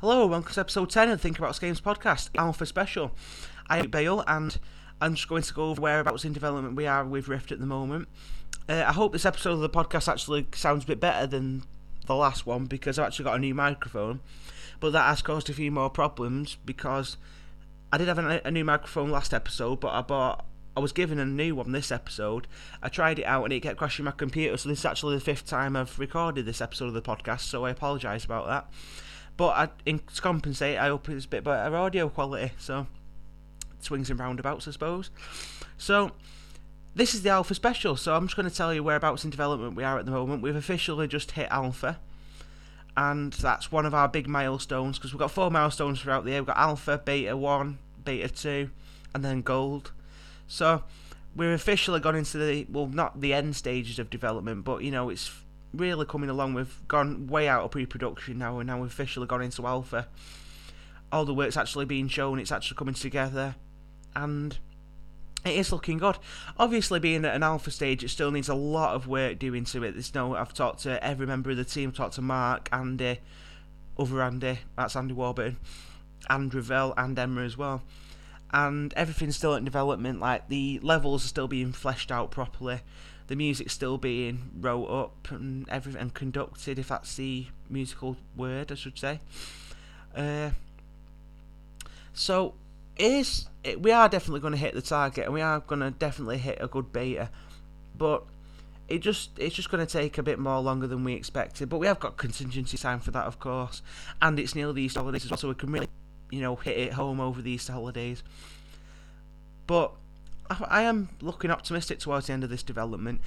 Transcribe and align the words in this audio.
Hello, 0.00 0.26
welcome 0.26 0.54
to 0.54 0.60
episode 0.60 0.88
10 0.88 1.10
of 1.10 1.20
Think 1.20 1.38
About 1.38 1.60
Games 1.60 1.78
podcast, 1.78 2.30
Alpha 2.38 2.64
Special. 2.64 3.10
I 3.68 3.80
am 3.80 3.90
Bale 3.90 4.24
and 4.26 4.58
I'm 4.98 5.14
just 5.14 5.28
going 5.28 5.42
to 5.42 5.52
go 5.52 5.64
over 5.64 5.82
whereabouts 5.82 6.24
in 6.24 6.32
development 6.32 6.74
we 6.74 6.86
are 6.86 7.04
with 7.04 7.28
Rift 7.28 7.52
at 7.52 7.60
the 7.60 7.66
moment. 7.66 8.08
Uh, 8.66 8.82
I 8.88 8.94
hope 8.94 9.12
this 9.12 9.26
episode 9.26 9.52
of 9.52 9.60
the 9.60 9.68
podcast 9.68 10.10
actually 10.10 10.46
sounds 10.54 10.84
a 10.84 10.86
bit 10.86 11.00
better 11.00 11.26
than 11.26 11.64
the 12.06 12.14
last 12.14 12.46
one 12.46 12.64
because 12.64 12.98
I've 12.98 13.08
actually 13.08 13.26
got 13.26 13.36
a 13.36 13.40
new 13.40 13.54
microphone, 13.54 14.20
but 14.80 14.94
that 14.94 15.06
has 15.06 15.20
caused 15.20 15.50
a 15.50 15.52
few 15.52 15.70
more 15.70 15.90
problems 15.90 16.56
because 16.64 17.18
I 17.92 17.98
did 17.98 18.08
have 18.08 18.18
a, 18.18 18.40
a 18.42 18.50
new 18.50 18.64
microphone 18.64 19.10
last 19.10 19.34
episode, 19.34 19.80
but 19.80 19.92
I 19.92 20.00
bought 20.00 20.46
I 20.74 20.80
was 20.80 20.92
given 20.92 21.18
a 21.18 21.26
new 21.26 21.56
one 21.56 21.72
this 21.72 21.92
episode. 21.92 22.46
I 22.82 22.88
tried 22.88 23.18
it 23.18 23.26
out 23.26 23.44
and 23.44 23.52
it 23.52 23.60
kept 23.60 23.76
crashing 23.76 24.06
my 24.06 24.12
computer, 24.12 24.56
so 24.56 24.70
this 24.70 24.78
is 24.78 24.86
actually 24.86 25.16
the 25.16 25.20
fifth 25.20 25.44
time 25.44 25.76
I've 25.76 25.98
recorded 25.98 26.46
this 26.46 26.62
episode 26.62 26.86
of 26.86 26.94
the 26.94 27.02
podcast, 27.02 27.40
so 27.40 27.66
I 27.66 27.70
apologise 27.70 28.24
about 28.24 28.46
that. 28.46 28.66
But 29.36 29.56
I, 29.56 29.68
in, 29.86 30.00
compensate, 30.16 30.78
I 30.78 30.88
hope 30.88 31.08
it's 31.08 31.24
a 31.24 31.28
bit 31.28 31.44
better 31.44 31.74
audio 31.74 32.08
quality, 32.08 32.52
so 32.58 32.86
swings 33.80 34.10
and 34.10 34.20
roundabouts, 34.20 34.68
I 34.68 34.72
suppose. 34.72 35.10
So, 35.78 36.12
this 36.94 37.14
is 37.14 37.22
the 37.22 37.30
Alpha 37.30 37.54
Special, 37.54 37.96
so 37.96 38.14
I'm 38.14 38.26
just 38.26 38.36
going 38.36 38.48
to 38.48 38.54
tell 38.54 38.74
you 38.74 38.82
whereabouts 38.82 39.24
in 39.24 39.30
development 39.30 39.76
we 39.76 39.84
are 39.84 39.98
at 39.98 40.04
the 40.04 40.10
moment. 40.10 40.42
We've 40.42 40.56
officially 40.56 41.08
just 41.08 41.32
hit 41.32 41.48
Alpha, 41.50 41.98
and 42.96 43.32
that's 43.32 43.72
one 43.72 43.86
of 43.86 43.94
our 43.94 44.08
big 44.08 44.28
milestones 44.28 44.98
because 44.98 45.12
we've 45.12 45.20
got 45.20 45.30
four 45.30 45.50
milestones 45.50 46.00
throughout 46.00 46.24
the 46.24 46.32
year. 46.32 46.40
We've 46.40 46.48
got 46.48 46.58
Alpha, 46.58 47.00
Beta 47.02 47.36
1, 47.36 47.78
Beta 48.04 48.28
2, 48.28 48.70
and 49.14 49.24
then 49.24 49.42
Gold. 49.42 49.92
So 50.48 50.82
we're 51.34 51.54
officially 51.54 52.00
gone 52.00 52.16
into 52.16 52.38
the 52.38 52.66
well, 52.68 52.88
not 52.88 53.20
the 53.20 53.32
end 53.32 53.56
stages 53.56 53.98
of 53.98 54.10
development, 54.10 54.64
but 54.64 54.82
you 54.82 54.90
know 54.90 55.08
it's 55.08 55.30
really 55.72 56.06
coming 56.06 56.30
along. 56.30 56.54
We've 56.54 56.88
gone 56.88 57.26
way 57.26 57.48
out 57.48 57.64
of 57.64 57.70
pre-production 57.70 58.38
now, 58.38 58.58
and 58.58 58.66
now 58.66 58.80
we've 58.80 58.90
officially 58.90 59.26
gone 59.26 59.42
into 59.42 59.66
alpha. 59.66 60.08
All 61.12 61.24
the 61.24 61.34
work's 61.34 61.56
actually 61.56 61.84
being 61.86 62.08
shown. 62.08 62.38
It's 62.38 62.52
actually 62.52 62.76
coming 62.76 62.94
together, 62.94 63.56
and 64.14 64.58
it 65.44 65.56
is 65.56 65.72
looking 65.72 65.98
good. 65.98 66.18
Obviously, 66.58 67.00
being 67.00 67.24
at 67.24 67.34
an 67.34 67.42
alpha 67.42 67.70
stage, 67.70 68.04
it 68.04 68.10
still 68.10 68.30
needs 68.30 68.48
a 68.48 68.54
lot 68.54 68.94
of 68.94 69.08
work 69.08 69.38
doing 69.38 69.64
to 69.66 69.82
it. 69.84 69.92
There's 69.92 70.14
no. 70.14 70.36
I've 70.36 70.54
talked 70.54 70.80
to 70.82 71.02
every 71.04 71.26
member 71.26 71.50
of 71.50 71.56
the 71.56 71.64
team. 71.64 71.90
I've 71.90 71.96
talked 71.96 72.14
to 72.14 72.22
Mark, 72.22 72.68
Andy, 72.72 73.18
other 73.98 74.22
Andy. 74.22 74.60
That's 74.76 74.96
Andy 74.96 75.14
Warburton, 75.14 75.56
and 76.28 76.54
Ravel, 76.54 76.94
and 76.96 77.18
Emma 77.18 77.42
as 77.42 77.56
well 77.56 77.82
and 78.52 78.92
everything's 78.94 79.36
still 79.36 79.54
in 79.54 79.64
development. 79.64 80.20
Like 80.20 80.48
the 80.48 80.80
levels 80.82 81.24
are 81.24 81.28
still 81.28 81.48
being 81.48 81.72
fleshed 81.72 82.10
out 82.10 82.30
properly, 82.30 82.80
the 83.30 83.36
music's 83.36 83.72
still 83.72 83.96
being 83.96 84.50
wrote 84.58 84.86
up 84.86 85.30
and 85.30 85.68
everything 85.68 86.02
and 86.02 86.12
conducted, 86.12 86.80
if 86.80 86.88
that's 86.88 87.14
the 87.14 87.46
musical 87.68 88.16
word, 88.36 88.72
I 88.72 88.74
should 88.74 88.98
say. 88.98 89.20
Uh, 90.16 90.50
so 92.12 92.54
is 92.98 93.48
it, 93.62 93.80
we 93.80 93.92
are 93.92 94.08
definitely 94.08 94.40
going 94.40 94.54
to 94.54 94.58
hit 94.58 94.74
the 94.74 94.82
target, 94.82 95.26
and 95.26 95.32
we 95.32 95.40
are 95.40 95.60
going 95.60 95.80
to 95.80 95.92
definitely 95.92 96.38
hit 96.38 96.58
a 96.60 96.66
good 96.66 96.92
beta, 96.92 97.30
but 97.96 98.24
it 98.88 98.98
just 98.98 99.30
it's 99.38 99.54
just 99.54 99.70
going 99.70 99.86
to 99.86 99.90
take 99.90 100.18
a 100.18 100.24
bit 100.24 100.40
more 100.40 100.58
longer 100.58 100.88
than 100.88 101.04
we 101.04 101.12
expected. 101.12 101.68
But 101.68 101.78
we 101.78 101.86
have 101.86 102.00
got 102.00 102.16
contingency 102.16 102.76
time 102.76 102.98
for 102.98 103.12
that, 103.12 103.26
of 103.26 103.38
course, 103.38 103.80
and 104.20 104.40
it's 104.40 104.56
nearly 104.56 104.72
the 104.72 104.82
Easter 104.82 104.98
holidays 104.98 105.24
as 105.24 105.30
well, 105.30 105.38
so 105.38 105.48
we 105.48 105.54
can 105.54 105.70
really 105.70 105.88
you 106.30 106.40
know, 106.40 106.56
hit 106.56 106.76
it 106.76 106.92
home 106.94 107.20
over 107.20 107.40
the 107.42 107.50
Easter 107.52 107.72
holidays. 107.72 108.22
But 109.66 109.92
I, 110.50 110.82
am 110.82 111.08
looking 111.20 111.50
optimistic 111.50 112.00
towards 112.00 112.26
the 112.26 112.32
end 112.32 112.44
of 112.44 112.50
this 112.50 112.62
development. 112.62 113.20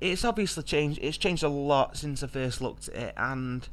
It's 0.00 0.24
obviously 0.24 0.62
changed. 0.62 0.98
It's 1.02 1.16
changed 1.16 1.42
a 1.42 1.48
lot 1.48 1.96
since 1.96 2.22
I 2.22 2.26
first 2.26 2.60
looked 2.60 2.88
at 2.88 2.94
it, 2.94 3.14
and 3.16 3.68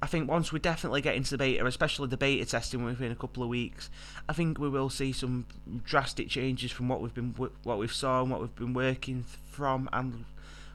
I 0.00 0.06
think 0.06 0.28
once 0.28 0.52
we 0.52 0.58
definitely 0.58 1.00
get 1.00 1.14
into 1.16 1.30
the 1.30 1.38
beta, 1.38 1.64
especially 1.66 2.08
the 2.08 2.16
beta 2.16 2.44
testing 2.44 2.84
within 2.84 3.12
a 3.12 3.16
couple 3.16 3.42
of 3.42 3.48
weeks, 3.48 3.90
I 4.28 4.32
think 4.32 4.58
we 4.58 4.68
will 4.68 4.90
see 4.90 5.12
some 5.12 5.46
drastic 5.84 6.28
changes 6.28 6.70
from 6.72 6.88
what 6.88 7.00
we've 7.00 7.14
been 7.14 7.34
what 7.62 7.78
we've 7.78 7.92
saw 7.92 8.22
and 8.22 8.30
what 8.30 8.40
we've 8.40 8.54
been 8.54 8.74
working 8.74 9.24
from, 9.50 9.88
and 9.92 10.24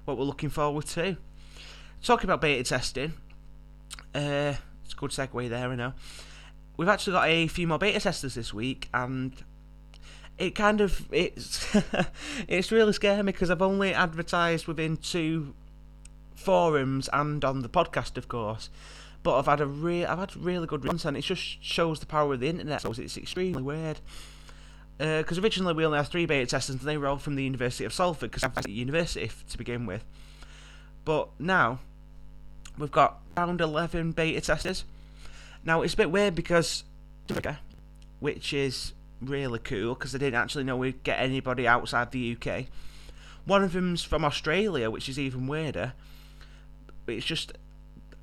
what 0.06 0.18
we're 0.18 0.26
looking 0.26 0.50
forward 0.50 0.86
to. 0.88 1.18
Talking 2.04 2.30
about 2.30 2.42
beta 2.42 2.64
testing, 2.64 3.14
uh, 4.14 4.54
it's 4.84 4.94
a 4.94 4.96
good 4.96 5.12
segue 5.12 5.50
there, 5.50 5.72
I 5.72 5.76
know 5.76 5.94
we've 6.78 6.88
actually 6.88 7.14
got 7.14 7.28
a 7.28 7.48
few 7.48 7.68
more 7.68 7.80
beta 7.80 8.00
testers 8.00 8.36
this 8.36 8.54
week, 8.54 8.88
and 8.94 9.34
it 10.38 10.56
kind 10.56 10.82
of 10.82 11.08
it's 11.12 11.76
it's 12.48 12.72
really 12.72 12.94
scary 12.94 13.24
me 13.24 13.32
because 13.32 13.50
I've 13.50 13.62
only 13.62 13.94
advertised 13.94 14.68
within 14.68 14.98
two 14.98 15.54
forums 16.36 17.10
and 17.12 17.44
on 17.44 17.62
the 17.62 17.70
podcast, 17.70 18.18
of 18.18 18.28
course. 18.28 18.70
But 19.24 19.40
I've 19.40 19.48
had 19.48 19.62
a 19.62 19.66
real, 19.66 20.08
I've 20.08 20.20
had 20.20 20.36
really 20.38 20.68
good 20.68 20.86
and 20.86 21.18
it 21.18 21.22
just 21.22 21.42
shows 21.62 22.00
the 22.00 22.06
power 22.06 22.34
of 22.34 22.40
the 22.40 22.48
internet. 22.48 22.82
So 22.82 22.92
it's 22.92 23.18
extremely 23.18 23.62
weird. 23.62 24.00
Because 24.98 25.38
uh, 25.38 25.42
originally 25.42 25.74
we 25.74 25.86
only 25.86 25.98
had 25.98 26.08
three 26.08 26.26
beta 26.26 26.46
testers, 26.46 26.78
and 26.78 26.84
they 26.86 26.98
were 26.98 27.08
all 27.08 27.18
from 27.18 27.36
the 27.36 27.44
University 27.44 27.84
of 27.84 27.94
Salford, 27.94 28.32
because 28.32 28.44
I'm 28.44 28.54
at 28.56 28.68
university 28.68 29.30
to 29.50 29.58
begin 29.58 29.86
with. 29.86 30.04
But 31.06 31.30
now 31.40 31.80
we've 32.78 32.92
got 32.92 33.20
around 33.36 33.62
eleven 33.62 34.12
beta 34.12 34.42
testers 34.42 34.86
now 35.68 35.82
it's 35.82 35.94
a 35.94 35.98
bit 35.98 36.10
weird 36.10 36.34
because 36.34 36.86
which 38.20 38.54
is 38.54 38.94
really 39.22 39.60
cool 39.60 39.96
because 39.96 40.14
I 40.14 40.18
didn't 40.18 40.40
actually 40.40 40.64
know 40.64 40.78
we'd 40.78 41.04
get 41.04 41.20
anybody 41.20 41.68
outside 41.68 42.12
the 42.12 42.38
UK. 42.40 42.66
One 43.46 43.64
of 43.64 43.74
them's 43.74 44.04
from 44.04 44.26
Australia, 44.26 44.92
which 44.92 45.10
is 45.10 45.18
even 45.18 45.48
weirder. 45.48 45.94
It's 47.08 47.26
just 47.26 47.54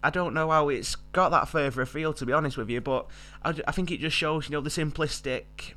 I 0.03 0.11
don't 0.11 0.35
know 0.35 0.51
how 0.51 0.69
it's 0.69 0.97
got 0.97 1.31
that 1.31 1.49
further 1.49 1.81
afield 1.81 2.19
to 2.19 2.27
be 2.27 2.33
honest 2.33 2.59
with 2.59 2.69
you, 2.69 2.81
but 2.81 3.07
I, 3.43 3.55
I 3.67 3.73
think 3.73 3.91
it 3.91 4.01
just 4.01 4.17
shows 4.17 4.49
you 4.49 4.53
know 4.53 4.61
the 4.61 4.71
simplistic 4.71 5.73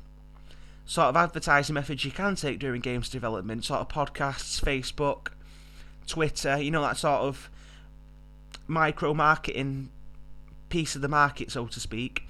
sort 0.84 1.08
of 1.08 1.16
advertising 1.16 1.74
methods 1.74 2.04
you 2.04 2.10
can 2.10 2.34
take 2.34 2.58
during 2.58 2.80
games 2.80 3.08
development, 3.08 3.64
sort 3.64 3.80
of 3.80 3.88
podcasts, 3.88 4.60
Facebook, 4.60 5.28
Twitter, 6.06 6.60
you 6.60 6.70
know 6.70 6.82
that 6.82 6.98
sort 6.98 7.22
of 7.22 7.50
micro 8.66 9.14
marketing 9.14 9.88
piece 10.68 10.94
of 10.94 11.00
the 11.00 11.08
market, 11.08 11.50
so 11.50 11.66
to 11.66 11.80
speak, 11.80 12.26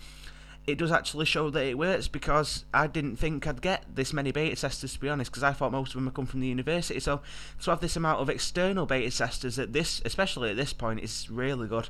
it 0.69 0.77
does 0.77 0.93
actually 0.93 1.25
show 1.25 1.49
that 1.49 1.65
it 1.65 1.79
works 1.79 2.09
because 2.09 2.67
I 2.75 2.87
didn't 2.89 3.17
think 3.17 3.47
I'd 3.47 3.63
get 3.63 3.85
this 3.95 4.13
many 4.13 4.33
beta 4.33 4.55
testers 4.55 4.93
to 4.93 5.01
be 5.01 5.09
honest 5.09 5.31
because 5.31 5.43
I 5.43 5.55
thought 5.55 5.73
most 5.73 5.89
of 5.89 5.95
them 5.95 6.05
would 6.05 6.15
come 6.15 6.27
from 6.27 6.41
the 6.41 6.47
university. 6.47 7.01
So 7.01 7.23
to 7.63 7.71
have 7.71 7.81
this 7.81 7.97
amount 7.97 8.21
of 8.21 8.29
external 8.29 8.85
beta 8.85 9.17
testers 9.17 9.59
at 9.59 9.73
this 9.73 10.03
especially 10.05 10.51
at 10.51 10.57
this 10.57 10.75
point 10.75 11.01
is 11.01 11.31
really 11.31 11.67
good. 11.67 11.89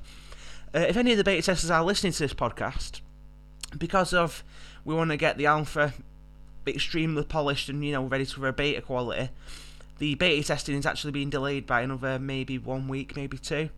Uh, 0.73 0.79
if 0.79 0.97
any 0.97 1.11
of 1.11 1.19
the 1.19 1.25
beta 1.25 1.43
testers 1.43 1.73
are 1.73 1.85
listening 1.85 2.13
to 2.13 2.21
this 2.21 2.35
podcast 2.35 3.01
because 3.77 4.15
of 4.15 4.45
we 4.85 4.95
want 4.95 5.11
to 5.11 5.17
get 5.17 5.37
the 5.37 5.47
alpha 5.47 5.93
extremely 6.65 7.25
polished 7.25 7.69
and 7.69 7.85
you 7.85 7.91
know 7.91 8.05
ready 8.05 8.25
for 8.25 8.47
a 8.47 8.53
beta 8.53 8.81
quality 8.81 9.31
the 9.99 10.15
beta 10.15 10.47
testing 10.47 10.77
is 10.77 10.87
actually 10.87 11.11
being 11.11 11.31
delayed 11.31 11.67
by 11.67 11.81
another 11.81 12.17
maybe 12.19 12.59
one 12.59 12.87
week 12.87 13.17
maybe 13.17 13.39
two 13.39 13.71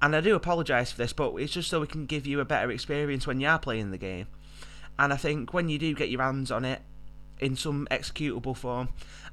and 0.00 0.14
I 0.14 0.20
do 0.20 0.34
apologise 0.34 0.92
for 0.92 0.98
this, 0.98 1.12
but 1.12 1.34
it's 1.36 1.52
just 1.52 1.70
so 1.70 1.80
we 1.80 1.86
can 1.86 2.06
give 2.06 2.26
you 2.26 2.40
a 2.40 2.44
better 2.44 2.70
experience 2.70 3.26
when 3.26 3.40
you 3.40 3.48
are 3.48 3.58
playing 3.58 3.90
the 3.90 3.98
game. 3.98 4.26
And 4.98 5.12
I 5.12 5.16
think 5.16 5.52
when 5.52 5.68
you 5.68 5.78
do 5.78 5.94
get 5.94 6.08
your 6.08 6.22
hands 6.22 6.50
on 6.50 6.64
it 6.64 6.82
in 7.38 7.56
some 7.56 7.86
executable 7.90 8.56
form, 8.56 8.88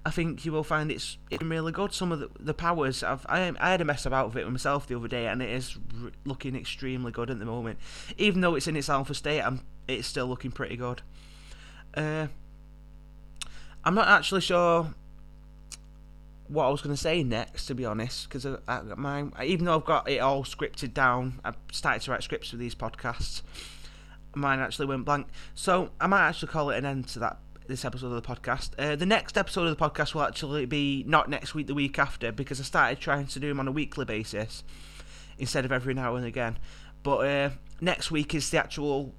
I 0.05 0.11
think 0.11 0.45
you 0.45 0.51
will 0.51 0.63
find 0.63 0.91
it's 0.91 1.17
it's 1.31 1.43
really 1.43 1.71
good. 1.71 1.91
Some 1.91 2.11
of 2.11 2.19
the, 2.19 2.29
the 2.39 2.53
powers 2.53 3.03
I've 3.03 3.25
I, 3.27 3.51
I 3.59 3.71
had 3.71 3.81
a 3.81 3.85
mess 3.85 4.05
about 4.05 4.27
with 4.27 4.37
it 4.37 4.49
myself 4.49 4.87
the 4.87 4.95
other 4.95 5.07
day, 5.07 5.27
and 5.27 5.41
it 5.41 5.49
is 5.49 5.77
r- 6.03 6.11
looking 6.23 6.55
extremely 6.55 7.11
good 7.11 7.31
at 7.31 7.39
the 7.39 7.45
moment. 7.45 7.79
Even 8.17 8.41
though 8.41 8.55
it's 8.55 8.67
in 8.67 8.75
its 8.75 8.89
alpha 8.89 9.15
state, 9.15 9.41
I'm 9.41 9.61
it's 9.87 10.07
still 10.07 10.27
looking 10.27 10.51
pretty 10.51 10.77
good. 10.77 11.01
Uh, 11.95 12.27
I'm 13.83 13.95
not 13.95 14.07
actually 14.07 14.41
sure 14.41 14.93
what 16.47 16.65
I 16.65 16.69
was 16.69 16.81
going 16.81 16.95
to 16.95 17.01
say 17.01 17.23
next, 17.23 17.65
to 17.67 17.75
be 17.75 17.85
honest, 17.85 18.27
because 18.29 18.45
I, 18.45 18.57
I, 18.67 18.81
my 18.95 19.25
even 19.43 19.65
though 19.65 19.75
I've 19.75 19.85
got 19.85 20.09
it 20.09 20.19
all 20.19 20.43
scripted 20.43 20.93
down, 20.93 21.39
I've 21.43 21.57
started 21.71 22.01
to 22.03 22.11
write 22.11 22.23
scripts 22.23 22.49
for 22.49 22.57
these 22.57 22.75
podcasts. 22.75 23.41
Mine 24.35 24.59
actually 24.59 24.87
went 24.87 25.05
blank, 25.05 25.27
so 25.53 25.91
I 25.99 26.07
might 26.07 26.27
actually 26.27 26.49
call 26.49 26.69
it 26.69 26.77
an 26.77 26.85
end 26.85 27.07
to 27.09 27.19
that 27.19 27.39
this 27.67 27.83
episode 27.83 28.07
of 28.07 28.21
the 28.21 28.21
podcast. 28.21 28.71
Uh, 28.77 28.95
the 28.95 29.05
next 29.05 29.37
episode 29.37 29.67
of 29.67 29.75
the 29.75 29.89
podcast 29.89 30.13
will 30.13 30.21
actually 30.21 30.65
be 30.65 31.03
not 31.07 31.29
next 31.29 31.55
week, 31.55 31.67
the 31.67 31.73
week 31.73 31.97
after, 31.97 32.31
because 32.31 32.59
I 32.59 32.63
started 32.63 32.99
trying 32.99 33.27
to 33.27 33.39
do 33.39 33.47
them 33.47 33.59
on 33.59 33.67
a 33.67 33.71
weekly 33.71 34.05
basis 34.05 34.63
instead 35.37 35.65
of 35.65 35.71
every 35.71 35.93
now 35.93 36.15
and 36.15 36.25
again. 36.25 36.57
But 37.01 37.17
uh, 37.17 37.49
next 37.81 38.11
week 38.11 38.35
is 38.35 38.49
the 38.49 38.59
actual. 38.59 39.13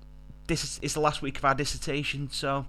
This 0.46 0.78
is 0.80 0.94
the 0.94 1.00
last 1.00 1.22
week 1.22 1.38
of 1.38 1.44
our 1.44 1.54
dissertation, 1.54 2.30
so 2.30 2.66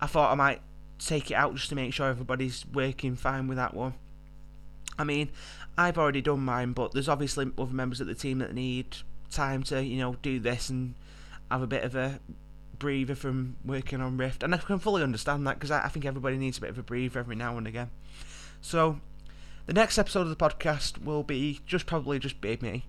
I 0.00 0.06
thought 0.06 0.32
I 0.32 0.34
might 0.34 0.60
take 0.98 1.30
it 1.30 1.34
out 1.34 1.54
just 1.54 1.68
to 1.68 1.74
make 1.74 1.92
sure 1.92 2.08
everybody's 2.08 2.64
working 2.72 3.16
fine 3.16 3.48
with 3.48 3.56
that 3.56 3.74
one. 3.74 3.94
I 4.98 5.04
mean, 5.04 5.30
I've 5.76 5.98
already 5.98 6.22
done 6.22 6.40
mine, 6.40 6.72
but 6.72 6.92
there's 6.92 7.08
obviously 7.08 7.50
other 7.58 7.72
members 7.72 8.00
of 8.00 8.06
the 8.06 8.14
team 8.14 8.38
that 8.38 8.54
need 8.54 8.98
time 9.30 9.62
to, 9.64 9.84
you 9.84 9.98
know, 9.98 10.16
do 10.22 10.38
this 10.40 10.70
and 10.70 10.94
have 11.50 11.62
a 11.62 11.66
bit 11.66 11.84
of 11.84 11.94
a 11.94 12.20
breather 12.78 13.14
from 13.14 13.56
working 13.64 14.00
on 14.00 14.16
Rift. 14.16 14.42
And 14.42 14.54
I 14.54 14.58
can 14.58 14.78
fully 14.78 15.02
understand 15.02 15.46
that 15.46 15.54
because 15.54 15.70
I, 15.70 15.84
I 15.84 15.88
think 15.88 16.04
everybody 16.04 16.38
needs 16.38 16.58
a 16.58 16.62
bit 16.62 16.70
of 16.70 16.78
a 16.78 16.82
breather 16.82 17.20
every 17.20 17.36
now 17.36 17.58
and 17.58 17.66
again. 17.66 17.90
So, 18.62 19.00
the 19.66 19.74
next 19.74 19.98
episode 19.98 20.22
of 20.22 20.30
the 20.30 20.36
podcast 20.36 21.04
will 21.04 21.22
be 21.22 21.60
just 21.66 21.86
probably 21.86 22.18
just 22.18 22.40
be 22.40 22.56
me, 22.60 22.86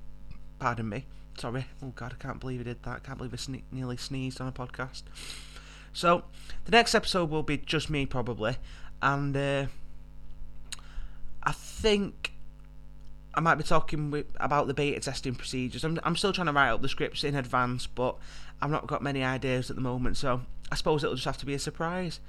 pardon 0.60 0.88
me, 0.88 1.06
Sorry. 1.38 1.68
Oh 1.84 1.94
God, 1.96 2.16
I 2.20 2.22
can't 2.22 2.40
believe 2.40 2.62
I 2.62 2.64
did 2.64 2.82
that. 2.82 2.96
I 2.96 3.00
can't 3.00 3.18
believe 3.18 3.34
I 3.34 3.38
sne- 3.38 3.62
nearly 3.72 3.98
sneezed 3.98 4.42
on 4.42 4.48
a 4.48 4.52
podcast. 4.52 5.04
So 5.98 6.26
the 6.66 6.72
next 6.72 6.94
episode 6.94 7.32
will 7.32 7.42
be 7.42 7.58
just 7.58 7.90
me 7.90 8.06
probably, 8.06 8.58
and 9.02 9.36
uh, 9.36 9.66
I 11.42 11.52
think 11.52 12.34
I 13.34 13.40
might 13.40 13.56
be 13.56 13.64
talking 13.64 14.12
with, 14.12 14.28
about 14.40 14.68
the 14.68 14.76
beta 14.76 15.00
testing 15.00 15.34
procedures. 15.34 15.84
I'm 15.84 16.00
I'm 16.04 16.16
still 16.16 16.32
trying 16.32 16.46
to 16.46 16.54
write 16.54 16.70
up 16.70 16.84
the 16.84 16.88
scripts 16.88 17.24
in 17.24 17.34
advance, 17.34 17.88
but 17.88 18.16
I've 18.62 18.70
not 18.70 18.86
got 18.86 19.02
many 19.02 19.24
ideas 19.24 19.72
at 19.72 19.76
the 19.76 19.82
moment. 19.82 20.18
So 20.18 20.44
I 20.72 20.76
suppose 20.76 21.04
it'll 21.04 21.16
just 21.16 21.26
have 21.26 21.40
to 21.40 21.48
be 21.48 21.56
a 21.56 21.60
surprise. 21.60 22.20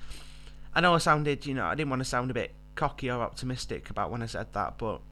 I 0.75 0.81
know 0.81 0.94
I 0.94 0.99
sounded, 0.99 1.44
you 1.44 1.53
know, 1.53 1.67
I 1.67 1.75
didn't 1.75 1.91
want 1.91 2.00
to 2.00 2.09
sound 2.09 2.31
a 2.31 2.35
bit 2.35 2.55
cocky 2.75 3.11
or 3.11 3.20
optimistic 3.20 3.91
about 3.91 4.11
when 4.11 4.23
I 4.23 4.26
said 4.26 4.50
that, 4.55 4.79
but 4.79 5.03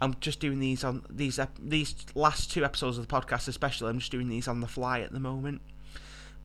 I'm 0.00 0.14
just 0.20 0.38
doing 0.38 0.60
these 0.60 0.84
on 0.84 1.04
these 1.10 1.40
these 1.60 1.96
last 2.14 2.52
two 2.52 2.64
episodes 2.64 2.96
of 2.96 3.08
the 3.08 3.12
podcast, 3.12 3.48
especially. 3.48 3.88
I'm 3.88 3.98
just 3.98 4.12
doing 4.12 4.28
these 4.28 4.46
on 4.46 4.60
the 4.60 4.68
fly 4.68 5.00
at 5.00 5.10
the 5.10 5.18
moment. 5.18 5.62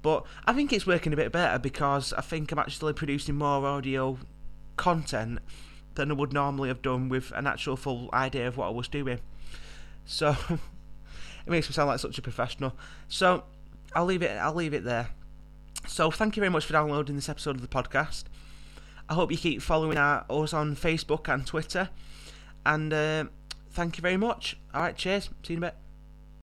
But 0.01 0.25
I 0.45 0.53
think 0.53 0.74
it's 0.74 0.88
working 0.88 1.13
a 1.13 1.15
bit 1.15 1.31
better 1.31 1.59
because 1.59 2.13
I 2.13 2.21
think 2.21 2.51
I'm 2.51 2.59
actually 2.59 2.94
producing 2.94 3.36
more 3.36 3.65
audio 3.65 4.18
content 4.77 5.39
than 5.95 6.12
I 6.12 6.13
would 6.13 6.33
normally 6.33 6.69
have 6.69 6.81
done 6.81 7.09
with 7.09 7.31
an 7.36 7.45
actual 7.45 7.75
full 7.75 8.09
idea 8.13 8.48
of 8.48 8.57
what 8.57 8.68
I 8.68 8.71
was 8.71 8.88
doing. 8.88 9.19
So 10.06 10.36
it 10.50 11.50
makes 11.50 11.69
me 11.69 11.74
sound 11.74 11.89
like 11.89 12.00
such 12.00 12.18
a 12.18 12.21
professional. 12.21 12.74
So 13.07 13.44
I'll 13.94 14.06
leave 14.06 14.24
it. 14.24 14.31
I'll 14.31 14.56
leave 14.56 14.74
it 14.74 14.83
there. 14.83 15.09
So 15.88 16.12
thank 16.12 16.36
you 16.36 16.42
very 16.42 16.51
much 16.51 16.65
for 16.65 16.74
downloading 16.74 17.15
this 17.15 17.30
episode 17.30 17.56
of 17.56 17.62
the 17.62 17.68
podcast. 17.68 18.24
I 19.09 19.13
hope 19.13 19.31
you 19.31 19.38
keep 19.38 19.62
following 19.62 19.98
our, 19.98 20.25
us 20.30 20.53
on 20.53 20.75
Facebook 20.75 21.31
and 21.31 21.45
Twitter. 21.45 21.89
And 22.65 22.94
uh, 22.94 23.25
thank 23.71 23.98
you 23.98 24.01
very 24.01 24.18
much. 24.18 24.57
All 24.74 24.81
right, 24.81 24.95
cheers. 24.95 25.30
See 25.44 25.53
you 25.53 25.57
in 25.57 25.63
a 25.63 25.68
bit. 25.68 25.75